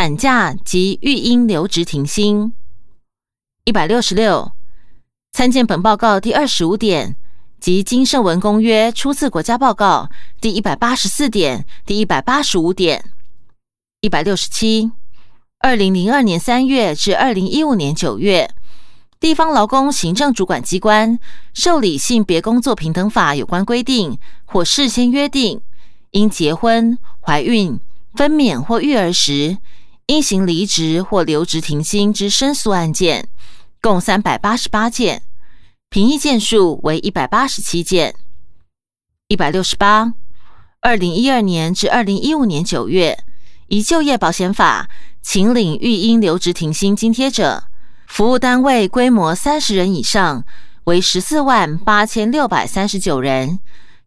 [0.00, 2.54] 产假及育婴留职停薪。
[3.66, 4.52] 一百六十六，
[5.30, 7.16] 参见本报告第二十五点
[7.60, 10.08] 及金圣文公约初次国家报告
[10.40, 13.12] 第一百八十四点、第一百八十五点。
[14.00, 14.90] 一百六十七，
[15.58, 18.50] 二零零二年三月至二零一五年九月。
[19.20, 21.18] 地方劳工行政主管机关
[21.52, 25.60] 受理性别工作平等法有关规定或事先约定，
[26.12, 27.78] 因结婚、怀孕、
[28.14, 29.58] 分娩或育儿时
[30.10, 33.28] 因行离职或留职停薪之申诉案件，
[33.80, 35.22] 共三百八十八件，
[35.88, 38.16] 评议件数为一百八十七件。
[39.28, 40.12] 一百六十八，
[40.80, 43.22] 二零一二年至二零一五年九月，
[43.68, 44.90] 以就业保险法
[45.22, 47.62] 请领育婴留职停薪津贴者。
[48.08, 50.44] 服务单位规模三十人以上
[50.86, 53.60] 为十四万八千六百三十九人，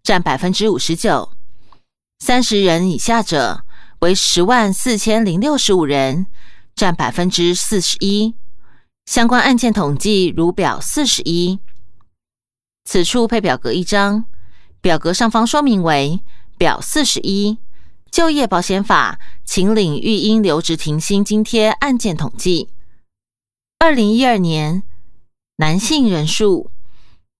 [0.03, 1.29] 占百分之五十九；
[2.19, 3.63] 三十人以下者
[4.03, 6.25] 为十万四千零六十五人，
[6.75, 8.35] 占百分之四十一。
[9.05, 11.59] 相关案件统计如表四十一。
[12.83, 14.25] 此处配表格一张，
[14.81, 16.19] 表格上方说明为
[16.57, 17.59] 表四十一，
[18.11, 22.71] 就业保险法请领育婴留职停薪津贴案件统计。
[23.79, 24.83] 二零一二年，
[25.55, 26.69] 男性人数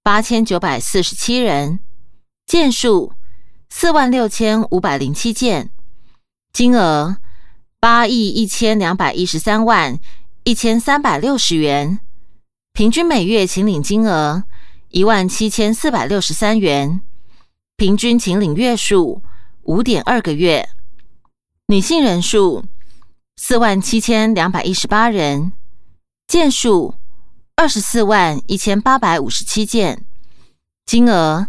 [0.01, 1.81] 八千九百四十七人，
[2.45, 3.11] 件数
[3.69, 5.69] 四万六千五百零七件，
[6.53, 7.17] 金额
[7.79, 9.99] 八亿一千两百一十三万
[10.43, 11.99] 一千三百六十元，
[12.73, 14.43] 平均每月请领金额
[14.89, 17.01] 一万七千四百六十三元，
[17.75, 19.23] 平均请领月数
[19.63, 20.69] 五点二个月，
[21.65, 22.63] 女性人数
[23.35, 25.51] 四万七千两百一十八人。
[26.27, 26.95] 件数
[27.55, 30.05] 二十四万一千八百五十七件，
[30.85, 31.47] 金额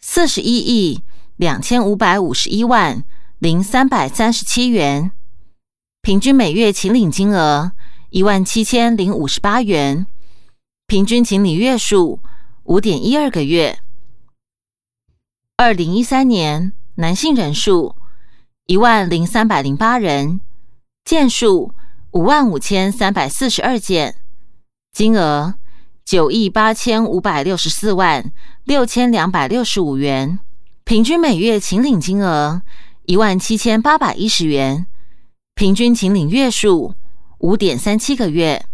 [0.00, 1.02] 四十一亿
[1.36, 3.04] 两千五百五十一万
[3.44, 5.12] 零三百三十七元，
[6.00, 7.72] 平均每月请领金额
[8.08, 10.06] 一万七千零五十八元，
[10.86, 12.20] 平均请领月数
[12.62, 13.80] 五点一二个月。
[15.58, 17.96] 二零一三年男性人数
[18.64, 20.40] 一万零三百零八人，
[21.04, 21.74] 件数。
[22.12, 24.16] 五万五千三百四十二件，
[24.90, 25.56] 金额
[26.02, 30.38] 九亿八千五百六十四万六千两百六十五元，
[30.84, 32.62] 平均每月请领金额
[33.06, 34.86] 一万七千八百一十元，
[35.54, 36.94] 平均请领月数
[37.38, 38.64] 五点三七个月。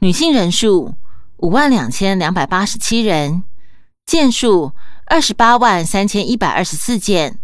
[0.00, 0.94] 女性人数
[1.38, 3.42] 五万两千两百八十七人，
[4.06, 4.72] 件数
[5.06, 7.38] 二十八万三千一百二十四件，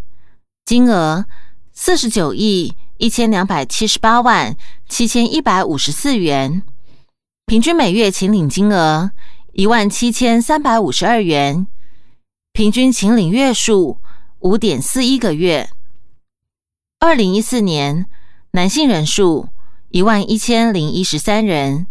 [0.65, 1.27] 金额
[1.73, 2.75] 四十九亿。
[3.01, 4.55] 一千两百七十八万
[4.87, 6.62] 七千一百五十四元，
[7.47, 9.11] 平均每月请领金额
[9.55, 11.67] 一万七千三百五十二元，
[12.53, 13.99] 平均请领月数
[14.41, 15.71] 五点四一个月。
[17.03, 18.05] 二零一四年
[18.50, 19.49] 男性人数
[19.88, 21.87] 一万一千零一十三人，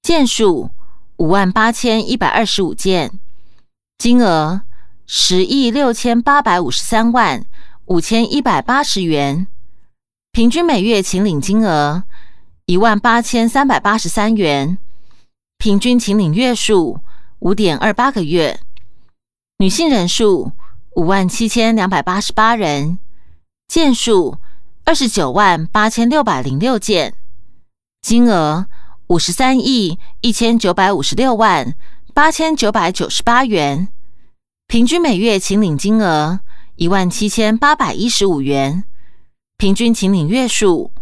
[0.00, 0.70] 件数
[1.18, 3.20] 五万八千一百二十五件，
[3.98, 4.62] 金额
[5.06, 7.44] 十亿六千八百五十三万
[7.84, 9.46] 五千一百八十元。
[10.32, 12.04] 平均每月请领金额
[12.64, 14.78] 一万八千三百八十三元，
[15.58, 16.98] 平均请领月数
[17.40, 18.58] 五点二八个月。
[19.58, 20.52] 女性人数
[20.96, 22.98] 五万七千两百八十八人，
[23.66, 24.38] 件数
[24.84, 27.14] 二十九万八千六百零六件，
[28.02, 28.66] 金额
[29.08, 31.74] 五十三亿一千九百五十六万
[32.12, 33.88] 八千九百九十八元，
[34.66, 36.40] 平均每月请领金额
[36.76, 38.84] 一万七千八百一十五元。
[39.56, 40.92] 平均请领月数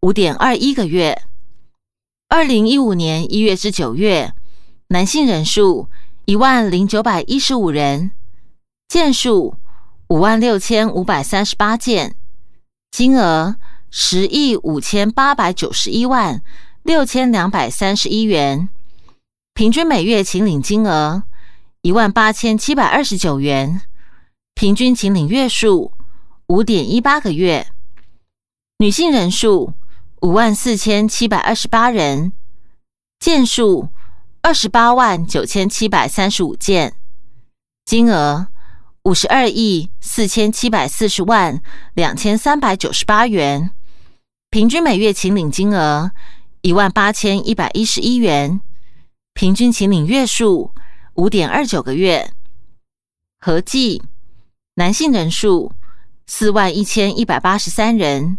[0.00, 1.22] 五点二一个月。
[2.28, 4.32] 二零一五年一月至九月，
[4.88, 5.88] 男性人数
[6.24, 8.10] 一万零九百一十五人，
[8.88, 9.56] 件数
[10.08, 12.14] 五万六千五百三十八件，
[12.90, 13.56] 金额
[13.90, 16.42] 十亿五千八百九十一万
[16.82, 18.70] 六千两百三十一元，
[19.52, 21.24] 平均每月请领金额
[21.82, 23.82] 一万八千七百二十九元，
[24.54, 25.92] 平均请领月数
[26.46, 27.66] 五点一八个月。
[28.78, 29.74] 女性人数
[30.22, 32.32] 五万四千七百二十八人，
[33.20, 33.90] 件数
[34.40, 36.94] 二十八万九千七百三十五件，
[37.84, 38.46] 金额
[39.08, 41.62] 五十二亿四千七百四十万
[41.94, 43.70] 两千三百九十八元，
[44.50, 46.10] 平均每月请领金额
[46.60, 48.60] 一万八千一百一十一元，
[49.32, 50.74] 平均请领月数
[51.14, 52.34] 五点二九个月，
[53.40, 54.02] 合计
[54.74, 55.72] 男性人数
[56.26, 58.36] 四万一千一百八十三人。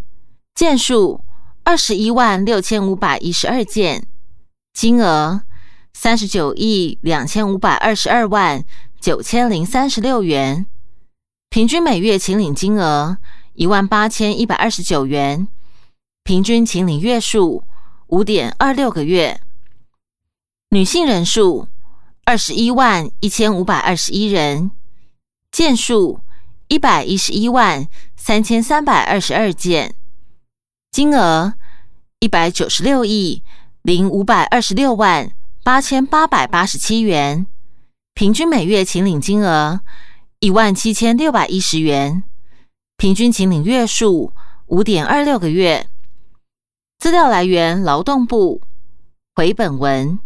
[0.53, 1.25] 件数
[1.63, 4.05] 二十一万六千五百一十二件，
[4.71, 5.41] 金额
[5.95, 8.63] 三十九亿两千五百二十二万
[9.01, 10.65] 九千零三十六元，
[11.49, 13.17] 平均每月请领金额
[13.53, 15.47] 一万八千一百二十九元，
[16.25, 17.63] 平均请领月数
[18.07, 19.39] 五点二六个月。
[20.71, 21.69] 女性人数
[22.25, 24.69] 二十一万一千五百二十一人，
[25.49, 26.19] 件数
[26.67, 27.87] 一百一十一万
[28.17, 29.95] 三千三百二十二件，
[30.91, 31.53] 金额
[32.19, 33.43] 一百九十六亿
[33.81, 35.31] 零五百二十六万
[35.63, 37.47] 八千八百八十七元，
[38.19, 39.79] 平均每月请领金额
[40.41, 42.25] 一万七千六百一十元，
[42.97, 44.33] 平均请领月数
[44.65, 45.87] 五点二六个月。
[46.97, 48.61] 资料来源：劳动部。
[49.35, 50.19] 回本文。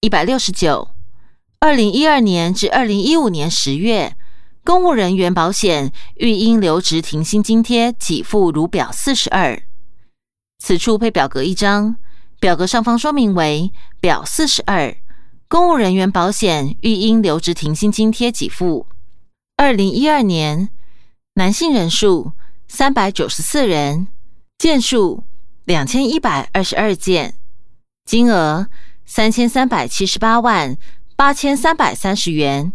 [0.00, 0.88] 一百六十九，
[1.60, 4.16] 二零一二年至二零一五年十月，
[4.64, 9.62] 公务人员保险育婴留职停薪津贴给付如表四十二。
[10.58, 11.94] 此处配表格一张，
[12.40, 14.96] 表格上方说明为表四十二，
[15.54, 18.88] 公务人员保险育婴留职停薪津贴给付。
[19.56, 20.68] 二零一二年，
[21.34, 22.32] 男性人数
[22.66, 24.08] 三百九十四人，
[24.58, 25.22] 件数
[25.64, 27.36] 两千一百二十二件，
[28.04, 28.66] 金额。
[29.06, 30.76] 三千三百七十八万
[31.14, 32.72] 八千三百三十元，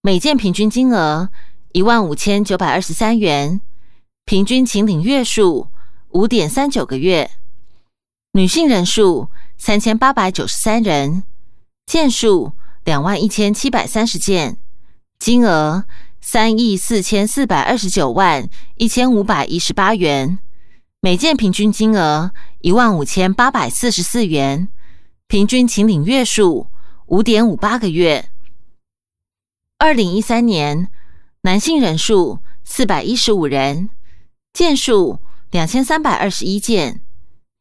[0.00, 1.28] 每件平均金额
[1.72, 3.60] 一万五千九百二十三元，
[4.24, 5.68] 平均请领月数
[6.12, 7.30] 五点三九个月。
[8.32, 9.28] 女性人数
[9.58, 11.24] 三千八百九十三人，
[11.86, 12.52] 件数
[12.84, 14.58] 两万一千七百三十件，
[15.20, 15.84] 金额
[16.20, 20.40] 三亿四千四百二十九万一千五百一十八元，
[21.00, 24.68] 每件平均金额一万五千八百四十四元。
[25.28, 26.68] 平均请领月数
[27.06, 28.30] 五点五八个月。
[29.78, 30.88] 二零一三年，
[31.42, 33.90] 男性人数四百一十五人，
[34.52, 37.00] 件数两千三百二十一件，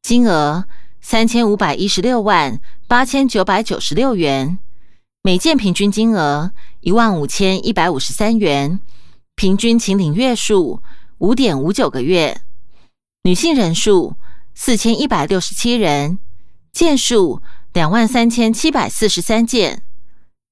[0.02, 0.66] 金额
[1.08, 4.58] 三千五百一十六万八千九百九十六元，
[5.22, 8.80] 每件平均金额一万五千一百五十三元，
[9.36, 10.82] 平均请领月数
[11.20, 12.42] 五点五九个月。
[13.22, 14.16] 女性人数
[14.56, 16.18] 四千一百六十七人，
[16.74, 17.40] 件数。
[17.74, 19.84] 两万三千七百四十三件，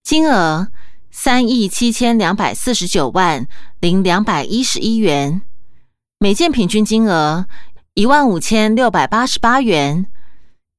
[0.03, 0.67] 金额
[1.09, 3.47] 三亿七千两百四十九万
[3.79, 5.41] 零两百一十一元，
[6.19, 7.47] 每件平均金额
[7.95, 10.05] 一万五千六百八十八元，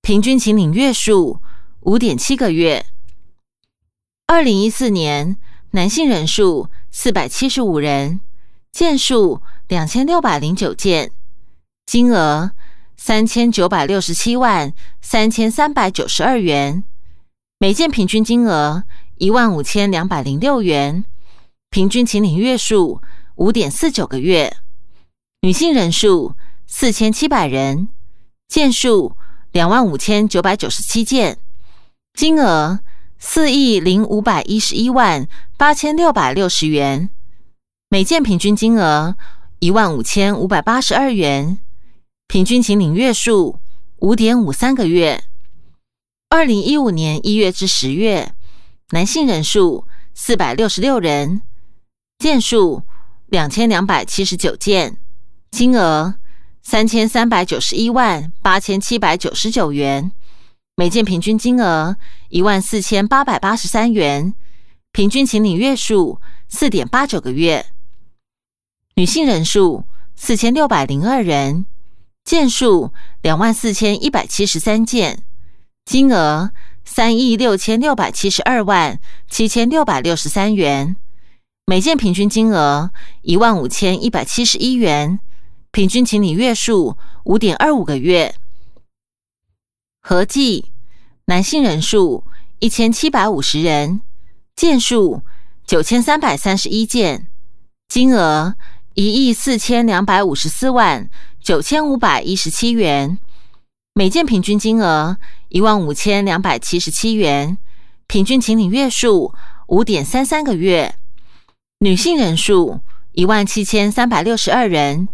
[0.05, 1.41] 平均请领月数
[1.81, 2.85] 五点七个月。
[4.27, 5.39] 二零一四年，
[5.71, 8.21] 男性人数四百七十五人，
[8.71, 11.11] 件数两千六百零九件，
[11.87, 12.53] 金额。
[12.99, 16.85] 三千九百六十七万三千三百九十二元，
[17.59, 18.85] 每件平均金额
[19.17, 21.05] 一万五千两百零六元，
[21.71, 23.01] 平均请领月数
[23.37, 24.55] 五点四九个月。
[25.41, 26.35] 女性人数
[26.67, 27.89] 四千七百人，
[28.47, 29.17] 件数
[29.55, 31.39] 两万五千九百九十七件，
[32.13, 32.81] 金额
[33.21, 37.09] 四亿零五百一十一万八千六百六十元，
[37.89, 39.17] 每件平均金额
[39.61, 41.61] 一万五千五百八十二元。
[42.27, 43.61] 平均请领月数
[43.99, 45.23] 五点五三个月。
[46.31, 48.35] 二零一五年一月至十月，
[48.91, 51.43] 男性人数四百六十六人，
[52.19, 52.83] 件数
[53.27, 54.97] 两千两百七十九件，
[55.53, 56.17] 金额
[56.65, 60.11] 三千三百九十一万八千七百九十九元，
[60.75, 61.97] 每件平均金额
[62.31, 64.35] 一万四千八百八十三元，
[64.91, 67.67] 平均请领月数四点八九个月。
[68.97, 69.85] 女性人数
[70.17, 71.67] 四千六百零二人。
[72.25, 72.91] 件数
[73.21, 75.25] 两万四千一百七十三件，
[75.85, 76.53] 金额
[76.83, 80.97] 三亿六千六百七十二万七千六百六十三元，
[81.67, 82.91] 每件平均金额
[83.21, 85.21] 一万五千一百七十一元，
[85.75, 88.37] 平均请领月数五点二五个月。
[90.01, 90.67] 合计
[91.25, 92.23] 男性人数
[92.61, 94.01] 一千七百五十人，
[94.55, 95.23] 件数
[95.67, 97.27] 九千三百三十一件，
[97.89, 98.55] 金额
[98.95, 101.11] 一亿四千两百五十四万。
[101.41, 103.19] 九千五百一十七元，
[103.95, 105.17] 每件平均金额
[105.49, 107.59] 一万五千两百七十七元，
[108.07, 109.35] 平均请领月数
[109.67, 110.95] 五点三三个月。
[111.81, 112.79] 女性人数
[113.11, 115.09] 一万七千三百六十二人，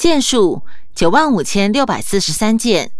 [0.00, 0.62] 件数
[0.94, 2.90] 九万五千六百四十三件，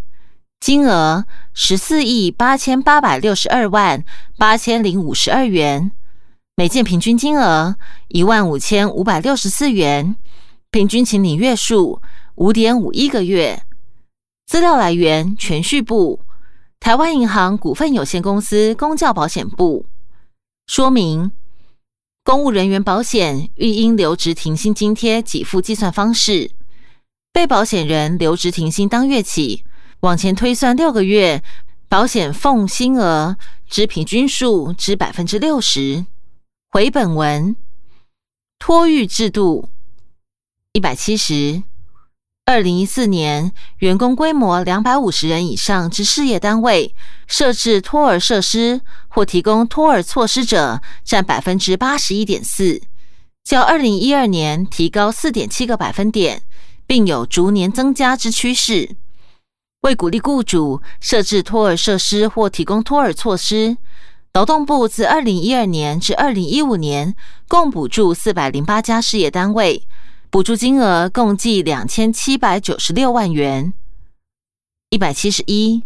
[0.60, 4.04] 金额十四亿八千八百六十二万
[4.36, 5.92] 八千零五十二元，
[6.56, 7.76] 每件平均金额
[8.08, 10.14] 一万五千五百六十四元，
[10.70, 12.02] 平均请领月数。
[12.34, 13.62] 五点五一个月，
[14.46, 16.20] 资料来源：全序部、
[16.78, 19.86] 台湾银行股份有限公司公教保险部。
[20.66, 21.30] 说明：
[22.22, 26.50] 公务人员保险育婴留职停薪津贴给付计算方式，
[27.32, 29.64] 被保险人留职停薪当月起，
[30.00, 31.42] 往前推算六个月，
[31.88, 33.36] 保险奉薪额
[33.68, 36.06] 之平均数之百分之六十。
[36.70, 37.54] 回本文：
[38.58, 39.68] 托育制度
[40.72, 41.62] 一百七十。
[42.46, 46.96] 二零一四年，员工规模两百五十人以上之事业单位
[47.28, 52.82] 设置托儿设施或提供托儿措施者占百分之八十一点四，
[53.44, 56.42] 较二零一二年提高四点七个百分点，
[56.90, 58.96] 并有逐年增加之趋势。
[59.82, 63.76] 为鼓励雇主设置托儿设施或提供托儿措施。
[64.32, 67.14] 劳动部自二零一二年至二零一五年，
[67.46, 69.86] 共补助四百零八家事业单位，
[70.30, 73.72] 补助金额共计两千七百九十六万元。
[74.88, 75.84] 一百七十一，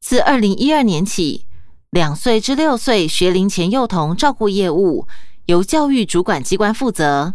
[0.00, 1.46] 自二零一二年起，
[1.90, 5.08] 两岁至六岁学龄前幼童照顾业务
[5.46, 7.34] 由教育主管机关负责；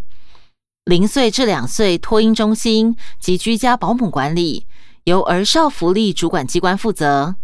[0.85, 4.65] 零岁至两岁托婴中心及居家保姆管理
[5.03, 7.35] 由儿少福利主管机关负责。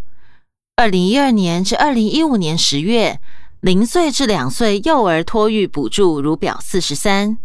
[0.74, 3.20] 二零一二年至二零一五年十月，
[3.60, 7.38] 零岁至两岁幼儿托育补助如表四十三。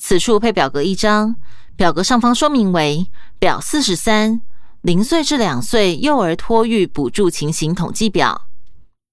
[0.00, 1.36] 此处配表格一张，
[1.76, 3.06] 表格上方说明为
[3.38, 4.40] 表四十三
[4.82, 8.48] 零岁至两岁幼儿托育补助情形统计表。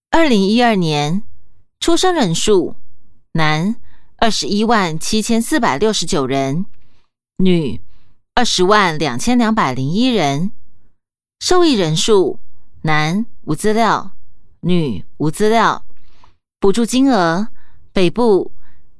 [0.09, 1.21] 二零一二年
[1.79, 2.75] 出生人数：
[3.33, 3.75] 男
[4.17, 6.65] 二十一万七千四百六十九人，
[7.37, 7.81] 女
[8.33, 10.51] 二十万两千两百零一人。
[11.39, 12.39] 受益人数。
[12.83, 14.11] 男无资料，
[14.59, 15.83] 女无资料。
[16.59, 17.47] 补助金额：
[17.91, 18.51] 北部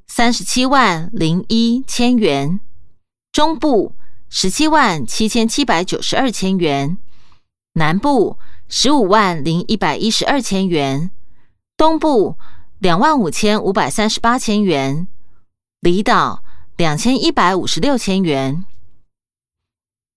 [0.08, 2.58] 三十七万零一千元，
[3.30, 3.94] 中部
[4.28, 6.98] 十七万七千七百九十二千元，
[7.74, 11.12] 南部十五万零一百一十二千元，
[11.76, 12.36] 东部
[12.86, 15.08] 两万五千五百三十八千元，
[15.80, 16.44] 离岛
[16.76, 18.64] 两千一百五十六千元。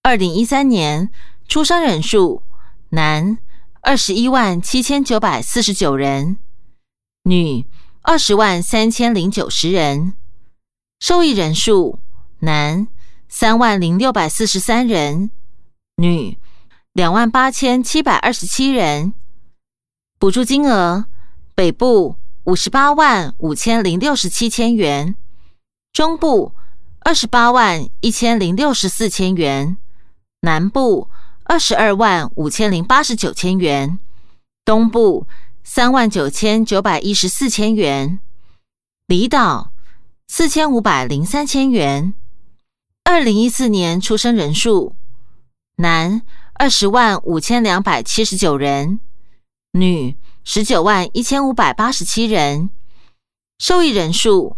[0.03, 1.09] 二零一三年
[1.47, 2.43] 出生人数：
[2.89, 3.39] 男。
[3.81, 6.37] 二十一万七千九百四十九人，
[7.23, 7.65] 女
[8.03, 10.13] 二十万三千零九十人，
[10.99, 11.97] 受益人数
[12.41, 12.87] 男
[13.27, 15.31] 三万零六百四十三人，
[15.95, 16.37] 女
[16.93, 19.15] 两万八千七百二十七人。
[20.19, 21.05] 补助金额：
[21.55, 25.15] 北部五十八万五千零六十七千元，
[25.93, 26.53] 中部
[26.99, 29.77] 二十八万一千零六十四千元，
[30.41, 31.09] 南部。
[31.51, 33.97] 二十二万五千零八十九千元，
[34.63, 35.25] 东部
[35.63, 38.19] 三万九千九百一十四千元，
[39.07, 39.71] 离岛
[40.27, 42.13] 四千五百零三千元。
[43.03, 44.95] 二零一四年出生人数：
[45.77, 46.21] 男
[46.53, 48.99] 二十万五千两百七十九人，
[49.71, 52.69] 女十九万一千五百八十七人。
[53.57, 54.57] 受益人数：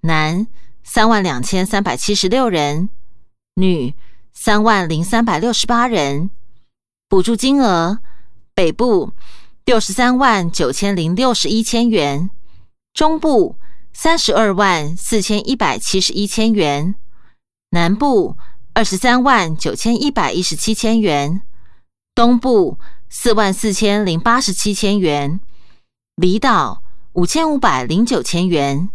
[0.00, 0.46] 男
[0.82, 2.88] 三万两千三百七十六人，
[3.54, 3.94] 女。
[4.34, 6.30] 三万零三百六十八人，
[7.06, 7.98] 补助金额：
[8.54, 9.12] 北部
[9.66, 12.30] 六十三万九千零六十一千元，
[12.94, 13.56] 中部
[13.92, 16.94] 三十二万四千一百七十一千元，
[17.70, 18.36] 南部
[18.72, 21.42] 二十三万九千一百一十七千元，
[22.14, 22.78] 东部
[23.14, 25.38] 四万四千零八十七千元，
[26.16, 28.88] 离岛五千五百零九千元。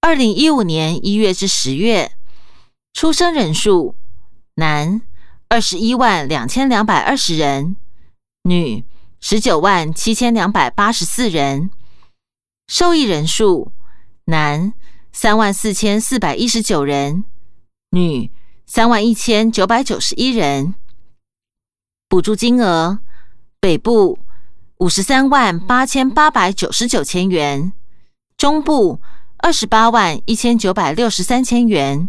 [0.00, 2.12] 二零一五年一月至十月，
[2.92, 3.96] 出生人数。
[4.54, 5.02] 男
[5.48, 7.74] 二十一万两千两百二十人，
[8.44, 8.84] 女
[9.20, 11.70] 十九万七千两百八十四人。
[12.68, 13.72] 受益人数：
[14.26, 14.72] 男
[15.12, 17.24] 三万四千四百一十九人，
[17.90, 18.30] 女
[18.64, 20.76] 三万一千九百九十一人。
[22.08, 23.00] 补助金额：
[23.60, 24.18] 北部
[24.78, 27.72] 五十三万八千八百九十九千元，
[28.36, 29.00] 中部
[29.38, 32.08] 二十八万一千九百六十三千元，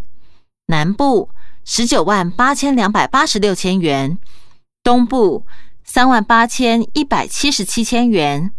[0.68, 1.30] 南部。
[1.68, 4.20] 十九万八千两百八十六千元，
[4.84, 5.48] 东部
[5.84, 8.52] 三万八千一百七十七千元，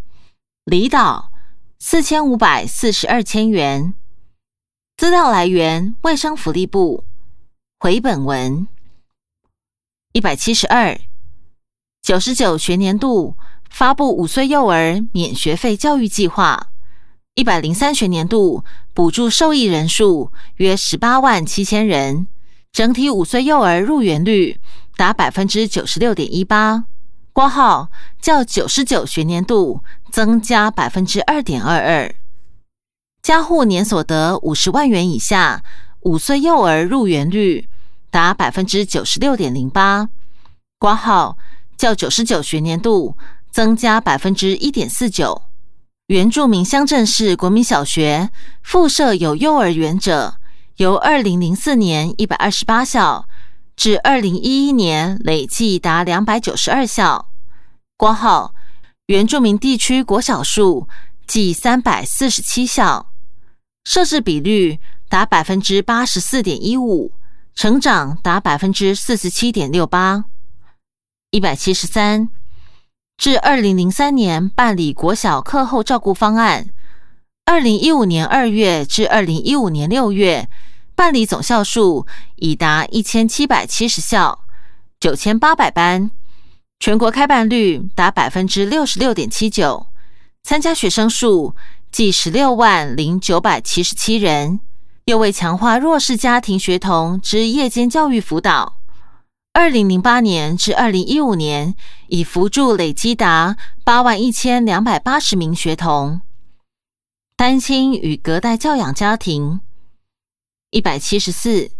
[0.65, 1.31] 离岛
[1.79, 3.93] 四千五百四十二千元。
[4.97, 7.05] 资料来源：卫生福利部。
[7.79, 8.67] 回本文
[10.11, 10.99] 一百七十二
[12.07, 13.35] 九十九学年度
[13.69, 16.69] 发布五岁幼儿免学费教育计划，
[17.35, 22.25] 一百零三学年度补助受益人数约十八万七千人。
[22.71, 24.57] 整体五岁幼儿入园率
[24.95, 26.85] 达百分之九十六点一八，
[27.33, 27.89] 括号
[28.21, 32.15] 较九十九学年度增加百分之二点二二。
[33.21, 35.61] 家户年所得五十万元以下
[36.03, 37.67] 五岁幼儿入园率
[38.09, 40.07] 达百分之九十六点零八，
[40.79, 41.37] 括号
[41.77, 43.15] 较九十九学年度
[43.51, 45.43] 增加百分之一点四九。
[46.07, 48.29] 原住民乡镇市国民小学
[48.63, 50.37] 附设有幼儿园者。
[50.77, 53.27] 由二零零四年一百二十八校
[53.75, 57.29] 至二零一一年累计达两百九十二校，
[57.97, 58.53] 括号
[59.07, 60.87] 原住民地区国小数
[61.25, 63.07] 计三百四十七校，
[63.85, 64.79] 设置比率
[65.09, 67.11] 达百分之八十四点一五，
[67.55, 70.25] 成长达百分之四十七点六八。
[71.29, 72.29] 一百七十三，
[73.17, 76.69] 至二零零三年办理国小课后照顾方案，
[77.45, 80.47] 二零一五年二月至二零一五年六月
[80.95, 82.07] 办理总校数
[82.37, 84.39] 已达一千七百七十校，
[85.01, 86.09] 九千八百班，
[86.79, 89.87] 全国开办率达百分之六十六点七九，
[90.43, 91.53] 参加学生数
[91.91, 94.61] 计十六万零九百七十七人。
[95.03, 98.76] 又为强化弱势家庭学童之夜间教育辅导，
[99.59, 101.73] 二零零八年至二零一五年
[102.09, 106.21] 已扶助累积达八万一千两百八十名学童。
[107.35, 109.61] 单亲与隔代教养家庭
[110.69, 111.71] 一百七十四，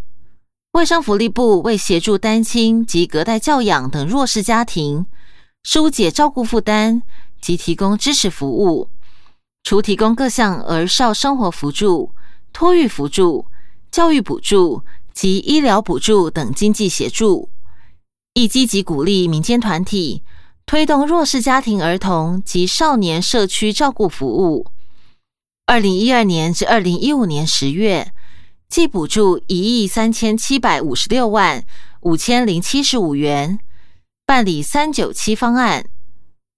[0.72, 5.06] 卫生福利部为协助单亲及隔代教养等弱势家庭
[5.62, 7.04] 疏解照顾负担
[7.40, 8.90] 及提供支持服务，
[9.62, 12.12] 除提供各项儿少生活辅助。
[12.52, 13.46] 托育辅助、
[13.92, 14.82] 教育补助
[15.14, 17.52] 及医疗补助等经济协助，
[18.38, 20.22] 亦积极鼓励民间团体
[20.68, 24.68] 推动弱势家庭儿童及少年社区照顾服务。
[25.66, 28.14] 二零一二年至二零一五年十月，
[28.70, 31.66] 计补助一亿三千七百五十六万
[32.02, 33.58] 五千零七十五元，
[34.24, 35.90] 办理三九七方案。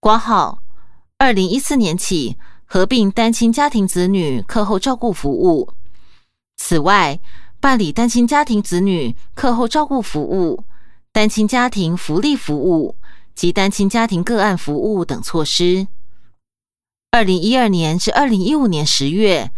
[0.02, 0.60] 挂号，
[1.18, 5.70] 二零一四年起合并单亲家庭子女课后照顾服务。
[6.58, 7.22] 此外，
[7.62, 10.66] 办理单亲家庭子女课后照顾服务、
[11.20, 12.96] 单亲家庭福利服务
[13.36, 15.90] 及单亲家庭个案服务等措施。
[17.12, 19.52] 二零一二年至二零一五年十月，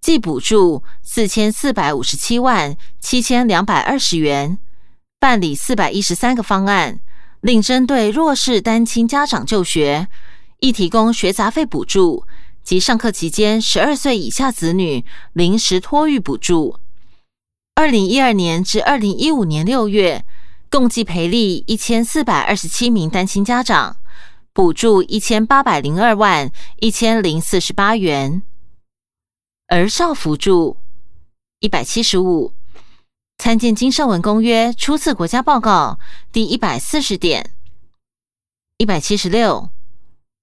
[0.00, 4.58] 计补助四千四百五十七万七千两百二十元，
[5.20, 6.98] 办理四百一十三个方案，
[7.40, 10.08] 另针对弱势单亲家长就学，
[10.58, 12.24] 亦提供学杂费补助。
[12.64, 16.80] 及上课期间，十二岁以下子女临时托育补助。
[17.76, 20.24] 二零一二年至二零一五年六月，
[20.74, 23.96] 共计赔利一千四百二十七名单亲家长，
[24.52, 28.42] 补助一千八百零二万一千零四十八元。
[29.68, 30.76] 儿少辅助
[31.60, 32.52] 一百七十五，
[33.38, 36.00] 参见《金圣文公约》初次国家报告
[36.32, 37.52] 第一百四十点。
[38.78, 39.70] 一百七十六。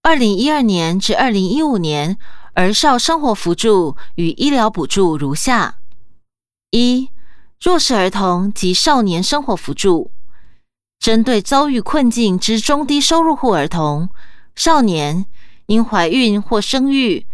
[0.02, 2.18] 二零一二年至二零一五年，
[2.54, 5.80] 儿少生活扶助与医疗补助如下：
[6.70, 7.10] 一、
[7.60, 10.10] 弱势儿童及少年生活扶助，
[11.02, 14.08] 针对遭遇困境之中低收入户儿童、
[14.56, 15.26] 少年，
[15.66, 17.26] 因怀孕或生育，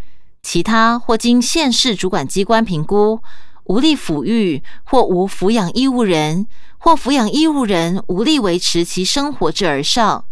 [0.41, 3.21] 其他或经县市主管机关评估
[3.65, 10.23] 无力抚育或无抚养义务人，或抚养义务人无力维持其生活之儿少。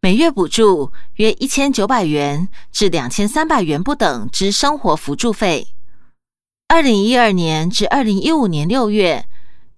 [0.00, 5.68] 每月补助约一千九百元至两千三百元不等之生活辅助费。
[6.68, 9.26] 二零一二年至二零一五年六月，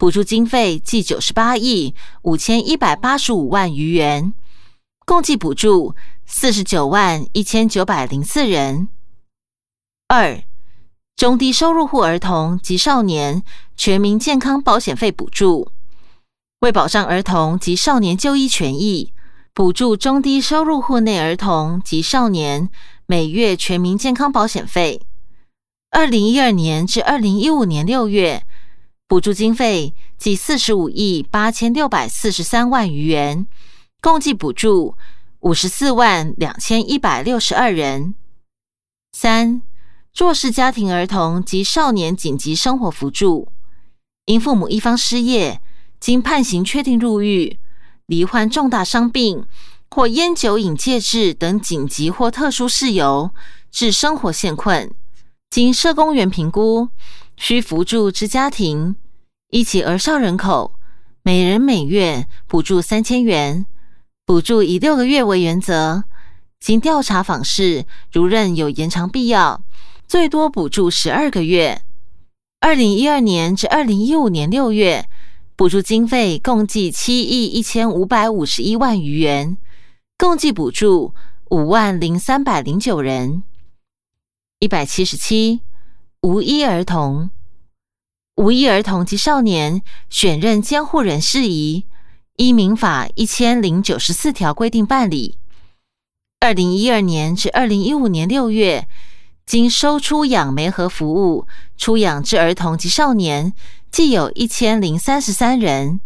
[0.01, 4.33] 补助经费计九十八亿五千一百八十五万余元，
[5.05, 8.89] 共计补助四十九万一千九百零四人。
[10.09, 10.43] 二、
[11.15, 13.43] 中低收入户儿童及少年
[13.77, 15.71] 全民健康保险费补助，
[16.61, 19.13] 为保障儿童及少年就医权益。
[19.53, 22.71] 补助中低收入户内儿童及少年
[23.05, 25.03] 每月全民健康保险费。
[25.91, 28.47] 二零一二年至二零一五年六月，
[29.11, 33.45] 补助经费计四十五亿八千六百四十三万余元，
[34.01, 34.95] 共计补助
[35.41, 38.15] 五十四万两千一百六十二人。
[39.11, 39.63] 三、
[40.15, 43.49] 弱势家庭儿童及少年紧急生活扶助，
[44.27, 45.61] 因父母一方失业，
[45.99, 47.59] 经判刑确定入狱。
[48.07, 49.45] 罹患重大伤病
[49.91, 53.33] 或烟酒瘾戒治等紧急或特殊事由，
[53.73, 54.95] 致生活陷困，
[55.51, 56.91] 经社工员评估
[57.41, 58.97] 需扶助之家庭，
[59.49, 60.75] 一起儿少人口，
[61.23, 63.65] 每人每月补助三千元，
[64.27, 66.05] 补助以六个月为原则。
[66.61, 69.63] 经调查访视，如认有延长必要，
[70.07, 71.81] 最多补助十二个月。
[72.61, 75.09] 二零一二年至二零一五年六月。
[75.57, 79.57] 补助经费共计七亿一千五百五十一万余元，
[80.19, 81.15] 共计补助
[81.51, 83.43] 五万零三百零九人。
[84.59, 85.61] 一百七十七，
[86.23, 87.31] 无一儿童、
[88.37, 89.81] 无一儿童及少年
[90.11, 91.87] 选任监护人事宜，
[92.37, 95.39] 依民法一千零九十四条规定办理。
[96.41, 98.87] 二零一二年至二零一五年六月，
[99.47, 101.47] 经收出养媒和服务
[101.79, 103.55] 出养之儿童及少年。
[103.91, 106.01] 计有一千零三十三人，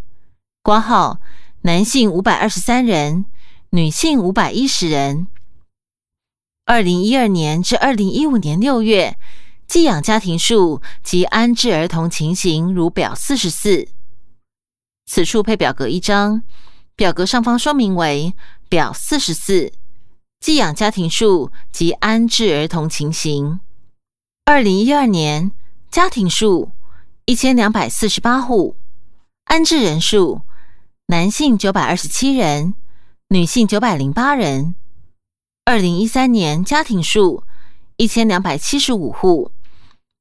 [0.63, 1.19] 挂号
[1.63, 3.27] 男性五百二十三人，
[3.71, 5.27] 女性五百一十人。
[6.65, 9.19] 二零一二年至二零一五年六月，
[9.67, 13.89] 寄养家庭数及安置儿童情形如表四十四。
[15.07, 16.43] 此处配表格一张，
[16.97, 18.35] 表格上方说明为
[18.69, 19.73] 表四十四，
[20.41, 23.61] 寄养家庭数及安置儿童情形。
[24.45, 25.53] 二零一二年
[25.91, 26.71] 家庭数
[27.25, 28.77] 一千两百四十八户，
[29.45, 30.43] 安置人数
[31.07, 32.75] 男性九百二十七人，
[33.29, 34.75] 女性九百零八人。
[35.65, 37.43] 二零一三年家庭数
[37.97, 39.51] 一千两百七十五户，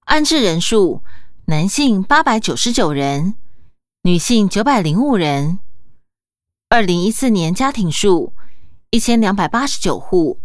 [0.05, 1.01] 安置人数
[1.45, 3.35] 男性八百九十九人，
[4.03, 5.59] 女性九百零五人。
[6.69, 8.33] 二零一四年家庭数
[8.89, 10.39] 一千两百八十九户，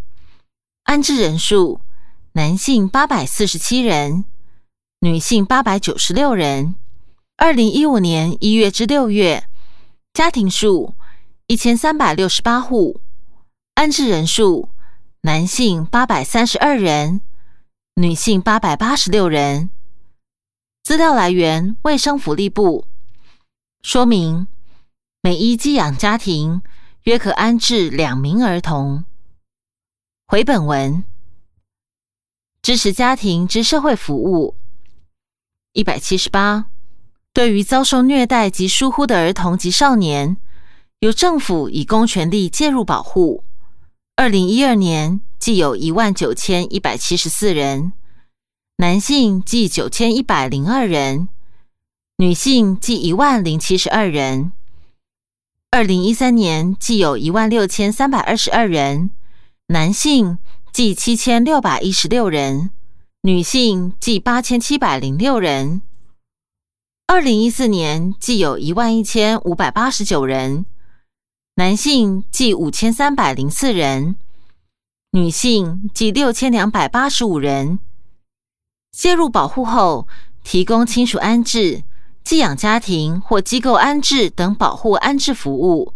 [0.83, 1.81] 安置人数
[2.33, 4.25] 男性八百四十七人，
[5.01, 6.75] 女性八百九十六人。
[7.37, 9.45] 二零一五年一月至六月
[10.13, 10.93] 家庭数
[11.47, 13.01] 一千三百六十八户，
[13.75, 14.69] 安置人数。
[15.23, 17.19] 男性八百三十二人，
[17.99, 19.71] 女性八百八十六人。
[20.83, 22.85] 资料来源：卫生福利部。
[23.81, 24.47] 说明：
[25.21, 26.61] 每一寄养家庭
[27.03, 29.03] 约可安置两名儿童。
[30.27, 31.03] 回本文
[32.61, 34.55] 支持家庭之社会服务。
[35.73, 36.67] 一百七十八，
[37.33, 40.37] 对于遭受虐待及疏忽的儿童及少年，
[40.99, 43.43] 由政府以公权力介入保护。
[44.19, 47.93] 二零一二年，计有一万九千一百七十四人，
[48.75, 51.29] 男性计九千一百零二人，
[52.17, 54.51] 女性计一万零七十二人。
[55.71, 59.09] 二零一三年，计有一万六千三百二十二人，
[59.67, 60.37] 男性
[60.73, 62.71] 计七千六百一十六人，
[63.21, 65.81] 女性计八千七百零六人。
[67.07, 70.65] 二零一四年，计有一万一千五百八十九人。
[71.59, 74.15] 男性计五千三百零四人，
[75.11, 77.79] 女性计六千两百八十五人。
[78.93, 80.07] 介入保护后，
[80.41, 81.83] 提供亲属安置、
[82.23, 85.93] 寄养家庭或机构安置等保护安置服务。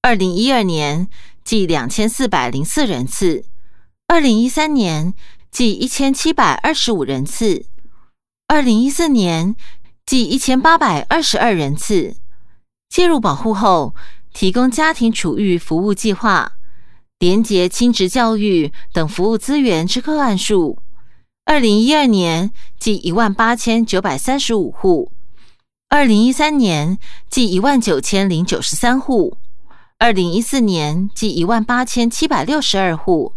[0.00, 1.06] 二零一二年
[1.44, 3.44] 计两千四百零四人次，
[4.06, 5.12] 二零一三年
[5.50, 7.66] 计一千七百二十五人次，
[8.46, 9.54] 二零一四年
[10.06, 12.16] 计一千八百二十二人次。
[12.88, 13.94] 介入保护后。
[14.32, 16.52] 提供家庭储育服务计划、
[17.18, 20.78] 连结亲职教育等服务资源之个案数，
[21.44, 25.10] 二零一二年计一万八千九百三十五户，
[25.88, 29.38] 二零一三年计一万九千零九十三户，
[29.98, 33.32] 二零一四年计一万八千七百六十二户。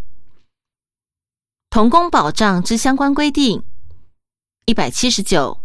[1.69, 3.63] 童工保障之相关规定
[4.65, 5.60] 一百七十九，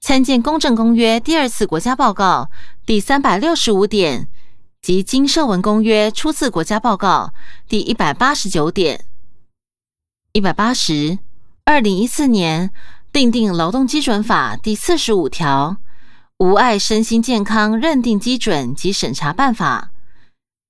[0.00, 2.50] 参见《公正公约》第二次国家报告
[2.84, 4.28] 第三百六十五点。
[4.82, 7.34] 及《经社文公约》初次国家报告
[7.68, 9.04] 第一百八十九点
[10.30, 11.18] 一百八十，
[11.64, 12.70] 二零一四年
[13.12, 15.78] 订定劳动基准法第四十五条
[16.38, 19.90] 无碍身心健康认定基准及审查办法，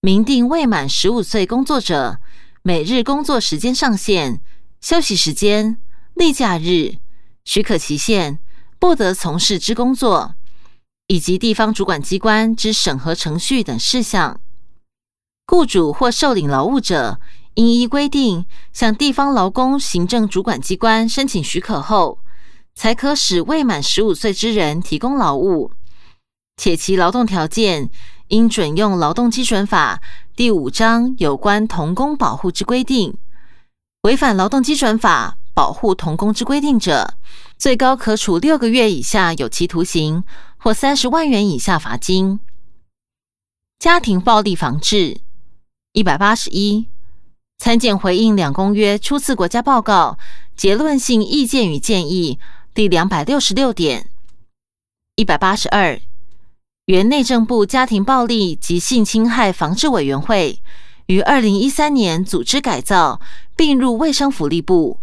[0.01, 2.19] 明定未满十五岁工作者
[2.63, 4.41] 每日工作时间上限、
[4.81, 5.77] 休息时间、
[6.15, 6.95] 例假日、
[7.45, 8.39] 许可期限、
[8.79, 10.35] 不得从事之工作。
[11.09, 14.41] 以及地方主管机关之审核程序等事项，
[15.47, 17.21] 雇主或受领劳务者
[17.55, 22.19] 应依规定向地方劳工行政主管机关申请许可后，
[22.75, 25.71] 才可使未满十五岁之人提供劳务，
[26.57, 27.89] 且其劳动条件
[28.27, 30.03] 应准用劳动基准法
[30.35, 33.17] 第五章有关童工保护之规定，
[34.03, 37.15] 违反劳动基准法保护童工之规定者，
[37.57, 40.23] 最高可处六个月以下有期徒刑。
[40.59, 42.41] 或三十万元以下罚金。
[43.79, 45.21] 家庭暴力防治
[45.93, 46.89] 一百八十一，
[47.57, 50.19] 参见回应两公约初次国家报告
[50.57, 52.41] 结论性意见与建议
[52.75, 54.11] 第两百六十六点
[55.15, 56.01] 一百八十二，
[56.87, 60.61] 原内政部家庭暴力及性侵害防治委员会
[61.07, 63.21] 于二零一三年组织改造
[63.55, 64.99] 并入卫生福利部，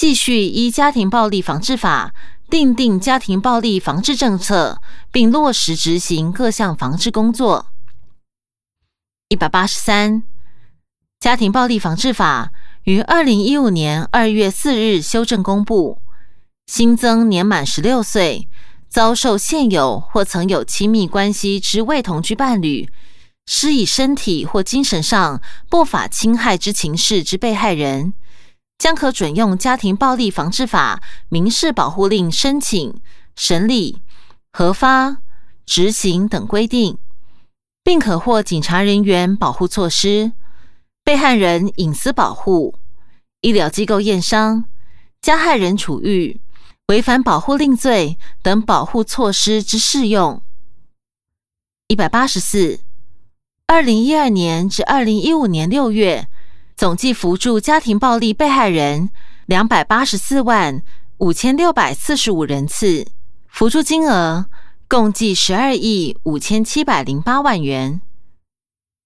[0.00, 2.14] 继续依家庭暴力防治法。
[2.48, 4.80] 订定家庭暴力防治政策，
[5.10, 7.66] 并落实执行各项防治工作。
[9.28, 10.22] 一百八十三，
[11.18, 12.52] 家庭暴力防治法
[12.84, 16.00] 于二零一五年二月四日修正公布，
[16.68, 18.48] 新增年满十六岁、
[18.88, 22.88] 遭受现有或曾有亲密关系之未同居伴侣
[23.46, 28.14] 施以身体或精神上不法侵害之情事之被害人。
[28.78, 33.00] 将可准用家庭暴力防治法民事保护令申请、
[33.34, 34.00] 审理、
[34.52, 35.18] 核发、
[35.66, 36.96] 执行等规定，
[37.82, 40.32] 并可获警察人员保护措施、
[41.02, 42.76] 被害人隐私保护、
[43.40, 44.64] 医疗机构验伤、
[45.20, 46.40] 加害人处遇、
[46.86, 50.40] 违反保护令罪等保护措施之适用。
[51.88, 52.80] 一百八十四。
[53.66, 56.26] 二零一二年至二零一五年六月，
[56.78, 59.10] 总计扶助家庭暴力被害人
[59.46, 60.80] 两百八十四万
[61.16, 63.04] 五千六百四十五人次，
[63.48, 64.46] 扶助金额
[64.86, 68.00] 共计十二亿五千七百零八万元。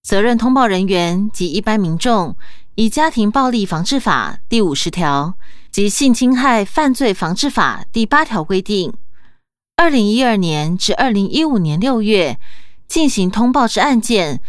[0.03, 2.37] 责任通报人员及一般民众，
[2.75, 5.33] 以《家庭暴力防治法》第五十条
[5.71, 8.93] 及《性侵害犯罪防治法》第八条规定，
[9.77, 12.39] 二零一二年至二零一五年六月
[12.87, 14.43] 进行通报之案件，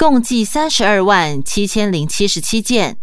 [0.00, 2.96] 共计三十二万七千零七十七件，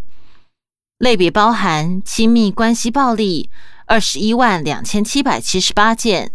[0.97, 3.51] 类别包含亲密关系暴力
[3.85, 6.31] 二十一万两千七百七十八件，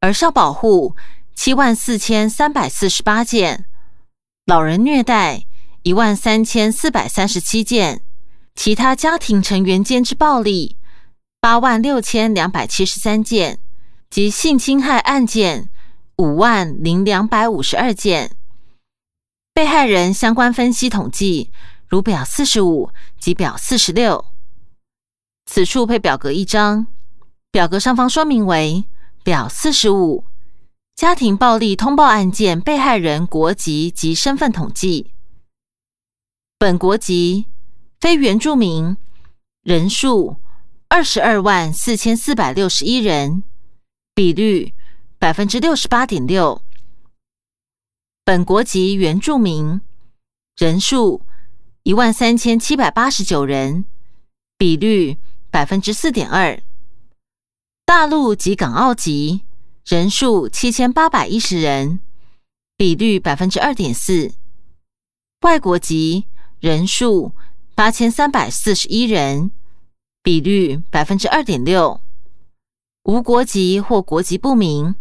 [0.00, 0.94] 儿少保护
[1.34, 3.64] 七万四千三百四十八件。
[4.44, 5.46] 老人虐待
[5.82, 8.02] 一万三千四百三十七件，
[8.54, 10.76] 其他家庭成员间之暴力
[11.40, 13.58] 八万六千两百七十三件，
[14.10, 15.70] 及性侵害案件
[16.18, 18.32] 五万零两百五十二件。
[19.62, 21.52] 被害人相关分析统计
[21.86, 24.24] 如表四十五及表四十六。
[25.46, 26.88] 此处配表格一张，
[27.52, 28.82] 表格上方说明为
[29.22, 30.24] 表四十五。
[30.96, 35.12] 家庭暴力通报案件被害人国籍及身份统计：
[36.58, 37.46] 本国籍
[38.00, 38.96] 非原住民。
[39.62, 40.38] 人数
[40.88, 43.44] 二十二万四千四百六十一人，
[44.12, 44.74] 比率
[45.20, 46.61] 百分之六十八点六；
[48.24, 49.80] 本国籍原住民
[50.56, 51.22] 人数
[51.82, 53.84] 一万三千七百八十九人，
[54.56, 55.18] 比率
[55.50, 56.60] 百分之四点二；
[57.84, 59.42] 大陆及港澳籍。
[59.84, 61.98] 人数七千八百一十人，
[62.76, 64.30] 比率百分之二点四；
[65.40, 66.26] 外国籍
[66.60, 67.32] 人数
[67.74, 69.50] 八千三百四十一人，
[70.22, 72.00] 比率百分之二点六；
[73.02, 74.94] 无国籍或国籍不明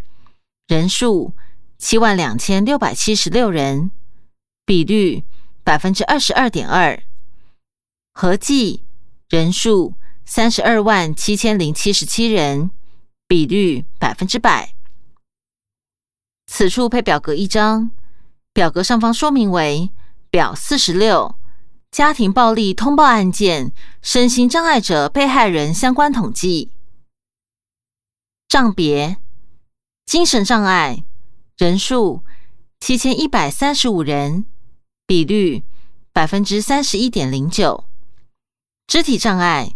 [0.65, 1.35] 人数
[1.81, 3.89] 七万两千六百七十六人，
[4.67, 5.25] 比率
[5.63, 7.01] 百分之二十二点二；
[8.13, 8.83] 合计
[9.27, 12.69] 人数三十二万七千零七十七人。
[13.27, 14.75] 比率百分之百。
[16.47, 17.89] 此处配表格一张，
[18.51, 19.89] 表格上方说明为
[20.29, 21.39] 表四十六：
[21.89, 26.71] 家庭暴力通报案件身心障碍者被害人相关统计。
[28.49, 29.15] 账别：
[30.05, 31.05] 精神障碍
[31.61, 32.23] 人数
[32.79, 34.45] 七千一百三十五人，
[35.05, 35.61] 比率
[36.11, 37.83] 百分之三十一点零九；
[38.87, 39.75] 肢体障碍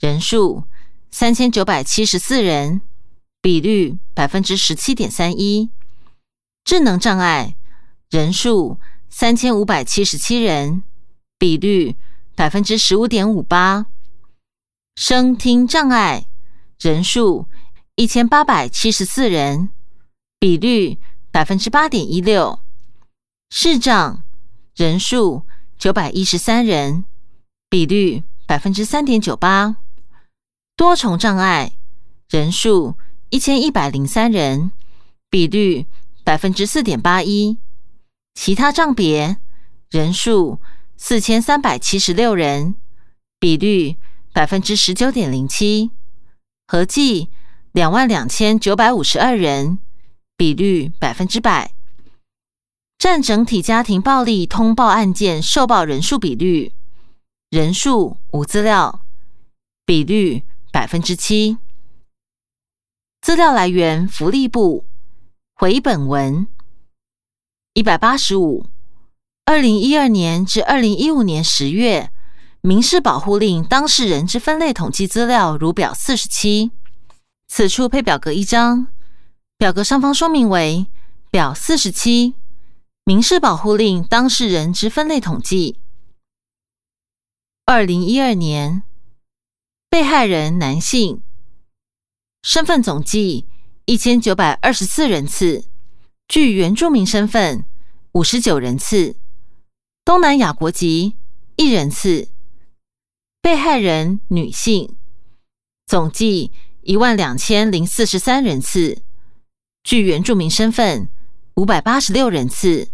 [0.00, 0.64] 人数
[1.10, 2.80] 三千九百七十四人。
[3.42, 5.68] 比率百分之十七点三一，
[6.64, 7.54] 智能障碍
[8.08, 10.82] 人数三千五百七十七人，
[11.38, 11.96] 比率
[12.34, 13.84] 百分之十五点五八，
[14.94, 16.28] 声听障碍
[16.80, 17.46] 人数
[17.94, 19.68] 一千八百七十四人，
[20.40, 20.98] 比率
[21.36, 22.60] 百分之八点一六，
[23.50, 24.22] 视障
[24.74, 25.42] 人数
[25.76, 27.04] 九百一十三人，
[27.68, 29.76] 比率百分之三点九八，
[30.78, 31.72] 多重障碍
[32.30, 32.96] 人数。
[33.28, 34.72] 一千一百零三人，
[35.28, 35.84] 比率
[36.24, 37.58] 百分之四点八一；
[38.34, 39.36] 其他障别
[39.90, 40.58] 人数
[40.96, 42.76] 四千三百七十六人，
[43.38, 43.96] 比率
[44.32, 45.90] 百分之十九点零七；
[46.66, 47.28] 合计
[47.72, 49.78] 两万两千九百五十二人，
[50.36, 51.72] 比率百分之百。
[52.98, 56.72] 占整体家庭暴力通报案件受报人数比率，
[57.50, 59.02] 人数无资料，
[59.84, 61.58] 比率百分之七。
[63.20, 64.86] 资料来源：福利部
[65.54, 66.46] 回本文
[67.74, 68.66] 一百八十五，
[69.44, 72.10] 二零一二年至二零一五年十月
[72.62, 76.70] 民事保护令当事人之分类统计资料如表四十七。
[77.46, 78.86] 此处配表格一张，
[79.58, 80.86] 表格上方说明为
[81.30, 82.34] 表四十七
[83.04, 85.78] 民事保护令当事人之分类统计。
[87.64, 88.82] 二零一二年
[89.88, 91.22] 被害人男性。
[92.42, 93.46] 身份总计
[93.86, 95.64] 一千九百二十四人次，
[96.28, 97.64] 具原住民身份
[98.12, 99.16] 五十九人次，
[100.04, 101.16] 东南亚国籍
[101.56, 102.28] 一人次。
[103.40, 104.96] 被害人女性
[105.86, 109.02] 总计一万两千零四十三人次，
[109.86, 111.08] 具原住民身份
[111.54, 112.88] 五百八十六人次，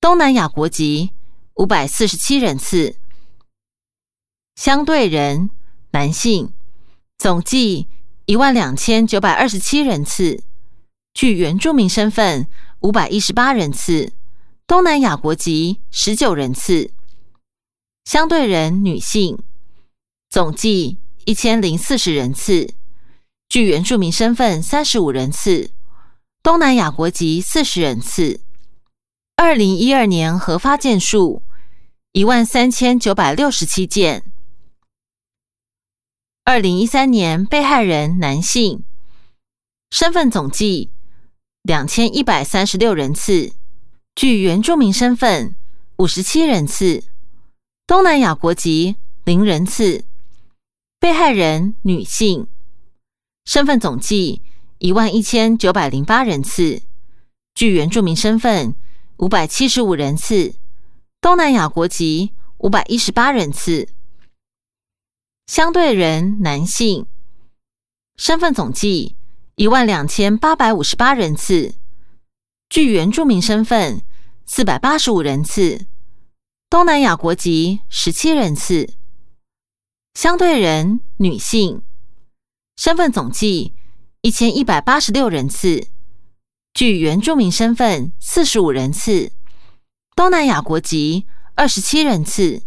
[0.00, 1.10] 东南亚国籍
[1.56, 2.96] 五百四十七人次。
[4.54, 5.50] 相对人
[5.90, 6.50] 男性
[7.18, 7.88] 总计。
[8.24, 10.42] 一万两千九百二十七人次，
[11.12, 12.48] 具原住民身份
[12.80, 14.14] 五百一十八人次，
[14.66, 16.90] 东南亚国籍十九人次。
[18.06, 19.38] 相对人女性
[20.30, 22.72] 总计一千零四十人次，
[23.46, 25.70] 具原住民身份三十五人次，
[26.44, 28.42] 东南亚国籍四十人次。
[29.34, 31.42] 二零一二年核发件数
[32.12, 34.30] 一万三千九百六十七件。
[36.44, 38.84] 二零一三年被害人男性，
[39.90, 40.90] 身份总计
[41.62, 43.54] 两千一百三十六人次，
[44.14, 45.56] 具原住民身份
[45.96, 47.04] 五十七人次，
[47.86, 50.04] 东南亚国籍零人次。
[51.00, 52.46] 被害人女性，
[53.46, 54.42] 身份总计
[54.78, 56.82] 一万一千九百零八人次，
[57.54, 58.74] 具原住民身份
[59.18, 60.54] 五百七十五人次，
[61.20, 63.88] 东南亚国籍五百一十八人次。
[65.46, 67.06] 相对人男性
[68.16, 69.14] 身份总计
[69.56, 71.74] 一万两千八百五十八人次，
[72.68, 74.02] 具原住民身份
[74.44, 75.86] 四百八十五人次，
[76.68, 78.94] 东南亚国籍十七人次。
[80.14, 81.82] 相对人女性
[82.76, 83.72] 身份总计
[84.24, 85.88] 一千一百八十六人次，
[86.72, 89.30] 具原住民身份四十五人次，
[90.16, 92.62] 东南亚国籍二十七人次。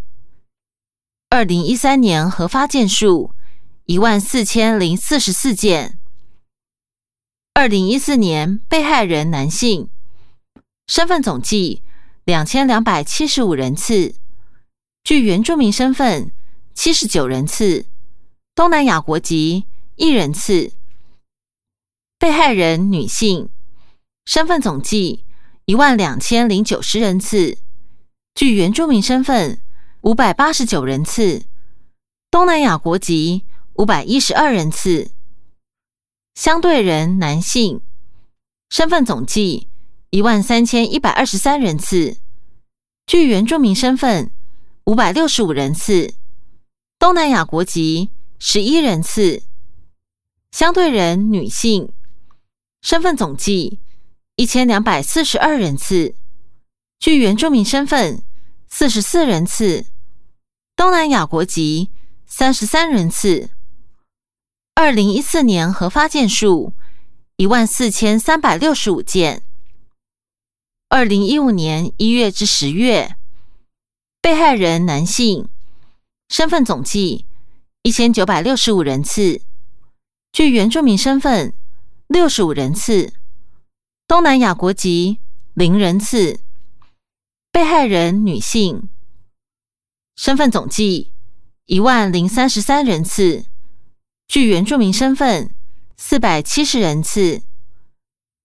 [1.30, 3.32] 二零一三年核发件数
[3.86, 5.98] 一万四千零四十四件。
[7.56, 9.89] 二零一四年被害人男性
[10.86, 11.82] 身份总计
[12.24, 14.13] 两千两百七十五人次，
[15.04, 16.32] 具原住民身份
[16.76, 17.88] 七十九人次，
[18.54, 19.65] 东南亚国籍
[19.96, 20.77] 一人次。
[22.19, 23.49] 被害人女性
[24.25, 25.25] 身份总计
[25.65, 27.58] 一万两千零九十人次，
[28.34, 29.62] 具原住民身份。
[30.01, 31.43] 五百八十九人次，
[32.32, 35.12] 东南亚国籍五百一十二人次，
[36.36, 37.82] 相对人男性
[38.69, 39.67] 身份总计
[40.12, 42.19] 一万三千一百二十三人次，
[43.06, 44.32] 具原住民身份
[44.86, 46.13] 五百六十五人次，
[46.97, 49.43] 东南亚国籍十一人次，
[50.51, 51.91] 相对人女性
[52.89, 53.82] 身份总计
[54.38, 56.15] 一千两百四十二人次，
[56.97, 58.23] 具原住民身份
[58.69, 59.88] 四十四人次。
[60.73, 61.89] 东南亚国籍
[62.26, 63.50] 三十三人次，
[64.73, 66.71] 二零一四年核发件数
[67.36, 69.43] 一万四千三百六十五件。
[70.88, 73.17] 二零一五年一月至十月，
[74.21, 75.50] 被害人男性
[76.30, 77.26] 身份总计
[77.82, 79.41] 一千九百六十五人次，
[80.32, 81.54] 具原住民身份
[82.08, 83.13] 六十五人次，
[84.08, 85.20] 东南亚国籍
[85.54, 86.39] 零人次。
[87.52, 88.88] 被害人女性。
[90.15, 91.12] 身份总计
[91.65, 93.46] 一万零三十三人次，
[94.28, 95.54] 具原住民身份
[95.98, 97.41] 四百七十人次，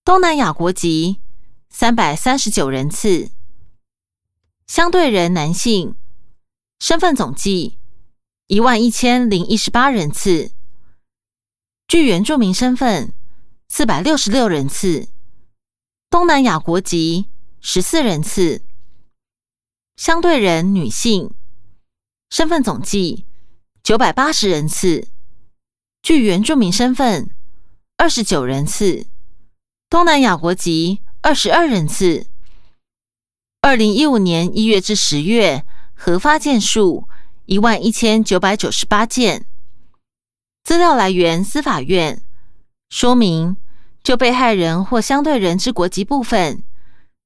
[0.02, 1.20] 东南亚国籍
[1.68, 3.30] 三百三十九人次。
[4.66, 5.94] 相对人男性
[6.80, 7.78] 身份总计
[8.46, 10.50] 一万一千零一十八人次，
[11.86, 13.12] 具原住民身份
[13.74, 15.08] 四百六十六人次，
[16.10, 18.60] 东南亚国籍十四人次。
[19.96, 21.32] 相对人女性。
[22.28, 23.24] 身份总计
[23.82, 25.08] 九百八十人次，
[26.02, 27.30] 具原住民身份
[27.96, 29.06] 二十九人次，
[29.88, 32.26] 东南亚国籍二十二人次。
[33.62, 37.08] 二零一五年一月至十月核发件数
[37.46, 39.46] 一万一千九百九十八件。
[40.62, 42.22] 资料来源：司法院。
[42.90, 43.56] 说明：
[44.02, 46.62] 就被害人或相对人之国籍部分，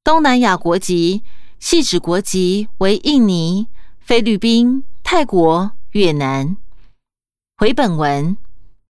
[0.04, 1.22] 东南亚国籍
[1.58, 4.84] 系指国籍为印尼、菲律宾。
[5.08, 6.56] 泰国、越南。
[7.58, 8.36] 回本文。